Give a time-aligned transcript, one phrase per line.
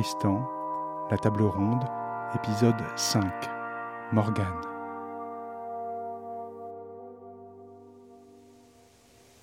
[0.00, 0.48] Tristan,
[1.10, 1.84] La table ronde,
[2.34, 3.22] épisode 5.
[4.12, 4.46] Morgane.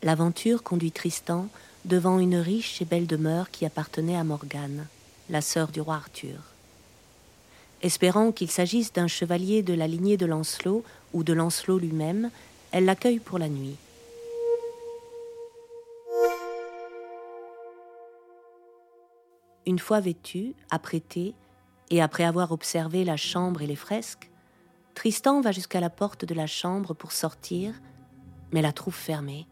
[0.02, 1.46] L'aventure conduit Tristan
[1.86, 4.88] devant une riche et belle demeure qui appartenait à Morgane,
[5.30, 6.40] la sœur du roi Arthur.
[7.84, 10.84] Espérant qu'il s'agisse d'un chevalier de la lignée de Lancelot
[11.14, 12.32] ou de Lancelot lui-même,
[12.72, 13.76] elle l'accueille pour la nuit.
[19.68, 21.36] Une fois vêtu, apprêté,
[21.90, 24.32] et après avoir observé la chambre et les fresques,
[24.96, 27.74] Tristan va jusqu'à la porte de la chambre pour sortir,
[28.54, 29.46] mais la trouve fermée.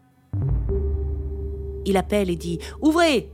[1.84, 3.30] Il appelle et dit Ouvrez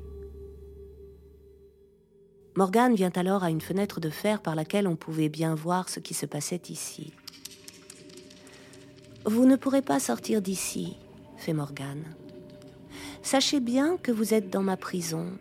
[2.57, 6.01] Morgane vient alors à une fenêtre de fer par laquelle on pouvait bien voir ce
[6.01, 7.13] qui se passait ici.
[9.25, 10.97] Vous ne pourrez pas sortir d'ici,
[11.37, 12.17] fait Morgane.
[13.23, 15.39] Sachez bien que vous êtes dans ma prison.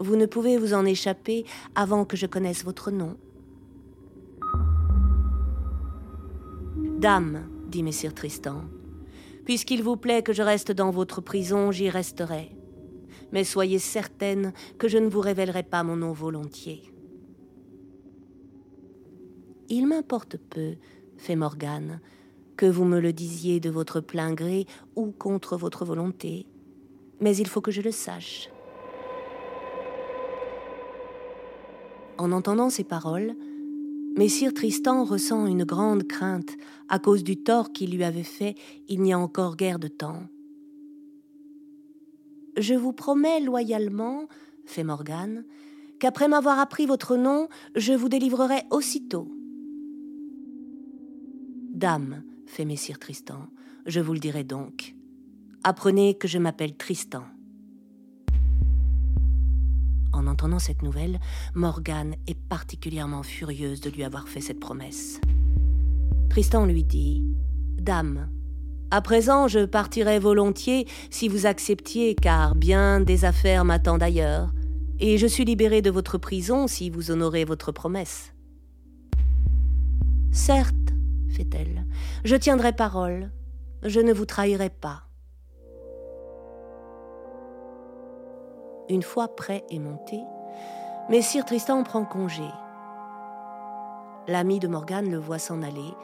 [0.00, 1.44] Vous ne pouvez vous en échapper
[1.76, 3.16] avant que je connaisse votre nom.
[6.98, 8.64] Dame, dit Messire Tristan,
[9.44, 12.50] puisqu'il vous plaît que je reste dans votre prison, j'y resterai
[13.32, 16.82] mais soyez certaine que je ne vous révélerai pas mon nom volontiers.
[19.68, 20.74] Il m'importe peu,
[21.16, 22.00] fait Morgane,
[22.56, 24.66] que vous me le disiez de votre plein gré
[24.96, 26.46] ou contre votre volonté,
[27.20, 28.50] mais il faut que je le sache.
[32.20, 33.34] En entendant ces paroles,
[34.14, 36.54] Messire Tristan ressent une grande crainte
[36.90, 38.56] à cause du tort qu'il lui avait fait
[38.88, 40.24] il n'y a encore guère de temps.
[42.58, 44.28] Je vous promets loyalement,
[44.66, 45.46] fait Morgane,
[45.98, 49.26] qu'après m'avoir appris votre nom, je vous délivrerai aussitôt.
[51.72, 53.46] Dame, fait Messire Tristan,
[53.86, 54.94] je vous le dirai donc.
[55.64, 57.24] Apprenez que je m'appelle Tristan.
[60.20, 61.18] En entendant cette nouvelle,
[61.54, 65.18] Morgane est particulièrement furieuse de lui avoir fait cette promesse.
[66.28, 67.24] Tristan lui dit
[67.78, 68.28] Dame,
[68.90, 74.52] à présent, je partirai volontiers si vous acceptiez, car bien des affaires m'attendent ailleurs,
[74.98, 78.34] et je suis libéré de votre prison si vous honorez votre promesse.
[80.32, 80.74] Certes,
[81.30, 81.86] fait-elle,
[82.24, 83.30] je tiendrai parole,
[83.82, 85.09] je ne vous trahirai pas.
[88.90, 90.20] Une fois prêt et monté,
[91.08, 92.44] Messire Tristan prend congé.
[94.28, 95.94] L'ami de Morgane le voit s'en aller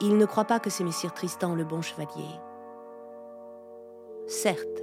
[0.00, 2.30] il ne croit pas que c'est Messire Tristan le bon chevalier.
[4.26, 4.82] Certes,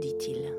[0.00, 0.54] dit-il,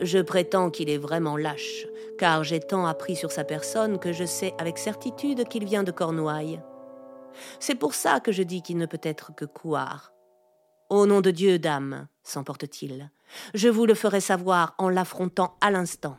[0.00, 1.86] je prétends qu'il est vraiment lâche,
[2.18, 5.92] car j'ai tant appris sur sa personne que je sais avec certitude qu'il vient de
[5.92, 6.60] Cornouailles.
[7.58, 10.12] C'est pour ça que je dis qu'il ne peut être que couard.
[10.90, 13.10] Au nom de Dieu, dame, s'emporte-t-il,
[13.54, 16.16] je vous le ferai savoir en l'affrontant à l'instant.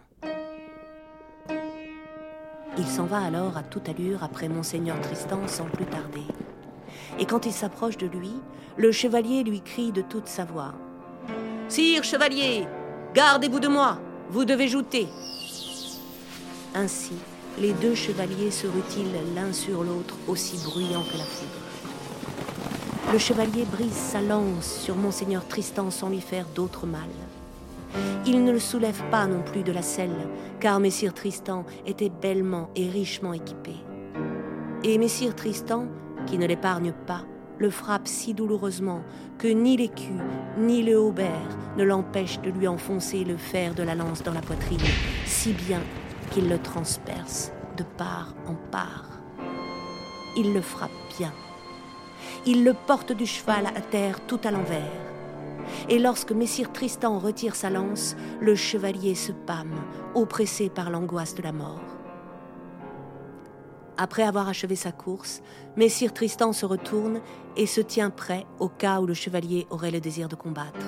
[2.77, 6.23] Il s'en va alors à toute allure après monseigneur Tristan sans plus tarder
[7.19, 8.33] et quand il s'approche de lui,
[8.77, 10.73] le chevalier lui crie de toute sa voix
[11.67, 12.65] Sire chevalier,
[13.13, 13.99] gardez-vous de moi,
[14.29, 15.07] vous devez jouter.
[16.75, 17.13] Ainsi,
[17.59, 21.70] les deux chevaliers se rutilent l'un sur l'autre aussi bruyants que la foudre.
[23.11, 27.09] Le chevalier brise sa lance sur monseigneur Tristan sans lui faire d'autre mal.
[28.25, 30.29] Il ne le soulève pas non plus de la selle,
[30.61, 33.73] car messire Tristan était bellement et richement équipé.
[34.85, 35.87] Et messire Tristan
[36.25, 37.25] qui ne l'épargne pas,
[37.57, 39.01] le frappe si douloureusement
[39.37, 40.13] que ni l'écu
[40.57, 44.41] ni le haubert ne l'empêchent de lui enfoncer le fer de la lance dans la
[44.41, 44.79] poitrine,
[45.25, 45.81] si bien
[46.31, 49.09] qu'il le transperce de part en part.
[50.37, 51.33] Il le frappe bien.
[52.45, 55.11] Il le porte du cheval à terre tout à l'envers.
[55.89, 59.75] Et lorsque Messire Tristan retire sa lance, le chevalier se pâme,
[60.15, 61.79] oppressé par l'angoisse de la mort.
[63.97, 65.41] Après avoir achevé sa course,
[65.75, 67.21] Messire Tristan se retourne
[67.55, 70.87] et se tient prêt au cas où le chevalier aurait le désir de combattre.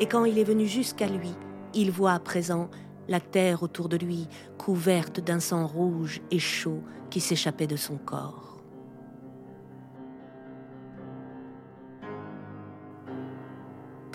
[0.00, 1.34] Et quand il est venu jusqu'à lui,
[1.74, 2.70] il voit à présent
[3.08, 7.96] la terre autour de lui couverte d'un sang rouge et chaud qui s'échappait de son
[7.98, 8.55] corps.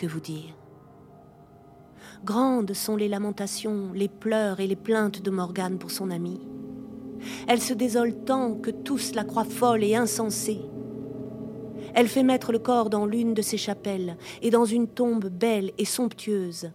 [0.08, 0.56] Vous dire
[2.24, 6.40] Grandes sont les lamentations, les pleurs et les plaintes de Morgane pour son ami.
[7.48, 10.62] Elle se désole tant que tous la croient folle et insensée.
[11.94, 15.72] Elle fait mettre le corps dans l'une de ses chapelles et dans une tombe belle
[15.78, 16.72] et somptueuse.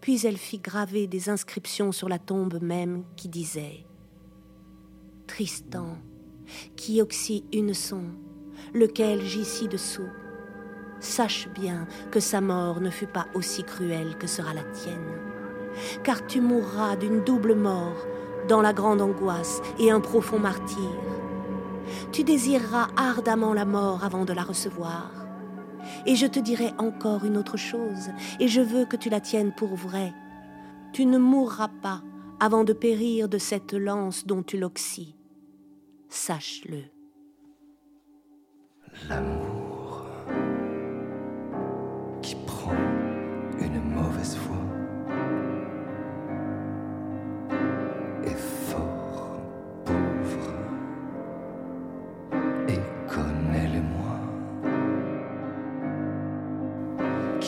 [0.00, 3.84] Puis elle fit graver des inscriptions sur la tombe même qui disaient
[5.26, 5.96] Tristan,
[6.76, 8.04] qui oxy une son,
[8.72, 10.08] lequel gît dessous,
[11.00, 15.18] sache bien que sa mort ne fut pas aussi cruelle que sera la tienne
[16.02, 18.06] car tu mourras d'une double mort,
[18.48, 20.90] dans la grande angoisse et un profond martyr.
[22.12, 25.10] Tu désireras ardemment la mort avant de la recevoir.
[26.06, 28.10] Et je te dirai encore une autre chose,
[28.40, 30.12] et je veux que tu la tiennes pour vraie.
[30.92, 32.02] Tu ne mourras pas
[32.40, 35.14] avant de périr de cette lance dont tu l'oxys.
[36.08, 36.84] Sache-le.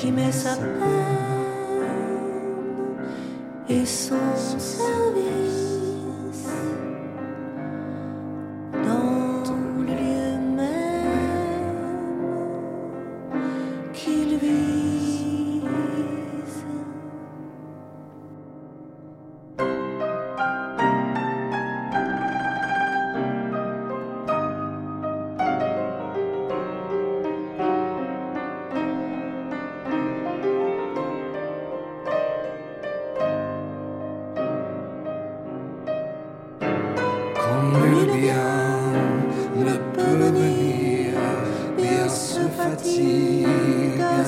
[0.00, 0.70] Qui met sa peine
[3.68, 4.16] et son
[4.58, 5.49] service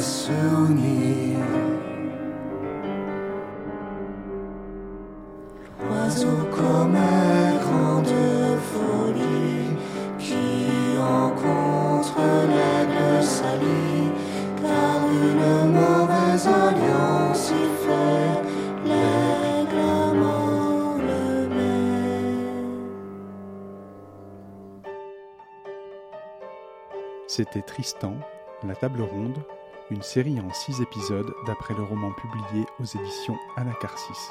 [0.03, 1.39] se unir.
[5.81, 8.07] L'oiseau commet grande
[8.71, 9.77] folie
[10.19, 12.19] qui rencontre
[12.53, 14.11] l'aigle sali,
[14.61, 18.37] car une mauvaise alliance y fait
[18.89, 20.43] l'aigle le.
[27.27, 28.15] C'était Tristan,
[28.65, 29.43] La Table Ronde,
[29.91, 34.31] une série en six épisodes d'après le roman publié aux éditions Anacarsis.